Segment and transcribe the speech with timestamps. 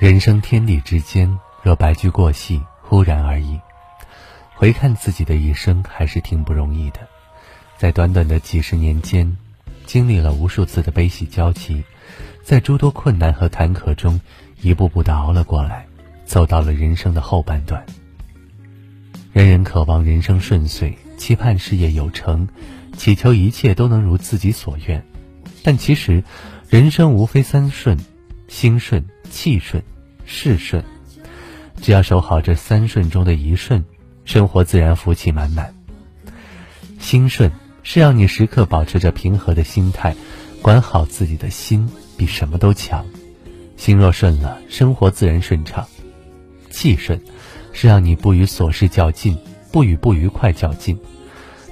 [0.00, 3.60] 人生天地之间，若白驹过隙，忽然而已。
[4.54, 7.00] 回看自己的一生，还是挺不容易的。
[7.76, 9.36] 在短短的几十年间，
[9.84, 11.84] 经历了无数次的悲喜交集，
[12.42, 14.18] 在诸多困难和坎坷中，
[14.62, 15.86] 一步步的熬了过来，
[16.24, 17.84] 走到了人生的后半段。
[19.34, 22.48] 人人渴望人生顺遂，期盼事业有成，
[22.96, 25.04] 祈求一切都能如自己所愿。
[25.62, 26.24] 但其实，
[26.70, 27.98] 人生无非三顺：
[28.48, 29.04] 心顺。
[29.30, 29.82] 气顺，
[30.26, 30.84] 事顺，
[31.80, 33.82] 只要守好这三顺中的一顺，
[34.24, 35.74] 生活自然福气满满。
[36.98, 37.50] 心顺
[37.82, 40.14] 是让你时刻保持着平和的心态，
[40.60, 43.06] 管好自己的心比什么都强。
[43.76, 45.86] 心若顺了，生活自然顺畅。
[46.68, 47.18] 气顺
[47.72, 49.38] 是让你不与琐事较劲，
[49.72, 50.98] 不与不愉快较劲，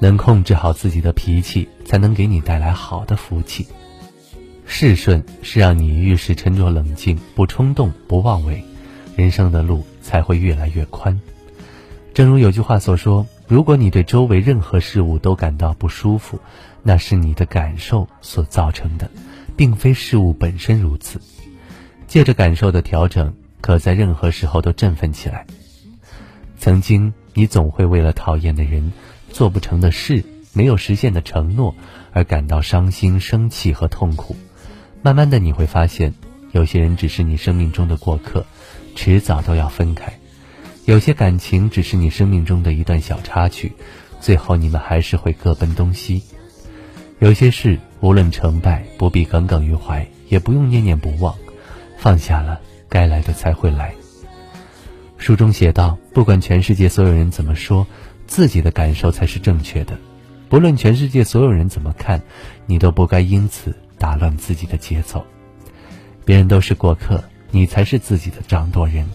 [0.00, 3.66] 能控制好自己的脾气，才能给你带来好的福气。
[4.76, 8.60] 事顺是让你遇事沉着冷静，不冲动，不妄为，
[9.14, 11.20] 人生的路才会越来越宽。
[12.12, 16.40] 正如有句话所说：“如果你对周围任何事物都感到不舒服，
[16.82, 19.08] 那是你的感受所造成的，
[19.54, 21.20] 并非事物本身如此。”
[22.08, 25.46] 借着感受的调整，可在任何时候都振奋起来。
[26.58, 28.92] 曾经，你总会为了讨厌的人、
[29.30, 31.76] 做不成的事、没有实现的承诺
[32.12, 34.34] 而感到伤心、生气和痛苦。
[35.04, 36.14] 慢慢的你会发现，
[36.52, 38.46] 有些人只是你生命中的过客，
[38.96, 40.10] 迟早都要分开；
[40.86, 43.70] 有些感情只是你生命中的一段小插曲，
[44.18, 46.22] 最后你们还是会各奔东西。
[47.18, 51.34] 有些事无论成败，不必耿耿于怀，也不用念念不忘，
[51.98, 52.58] 放下了，
[52.88, 53.94] 该来的才会来。
[55.18, 57.86] 书中写道：不管全世界所有人怎么说，
[58.26, 59.96] 自己的感受才是正确的；
[60.48, 62.22] 不论全世界所有人怎么看，
[62.64, 63.76] 你都不该因此。
[64.04, 65.24] 打乱自己的节奏，
[66.26, 69.08] 别人都是过客，你才是自己的掌舵人。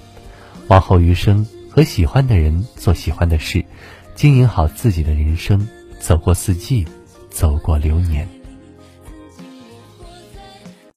[0.68, 3.63] 往后余生，和喜欢的人做喜欢的事，
[4.16, 5.69] 经营好自己的人生，
[6.00, 6.88] 走过四季，
[7.30, 8.28] 走过流年。